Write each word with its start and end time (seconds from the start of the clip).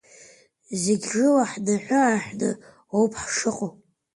Зегьы 0.81 1.09
рыла 1.13 1.43
ҳнаҳәы-ааҳәны 1.51 2.49
оуп 2.97 3.13
ҳшыҟоу. 3.21 3.71